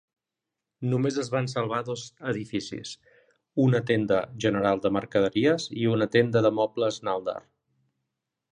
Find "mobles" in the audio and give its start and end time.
6.63-7.01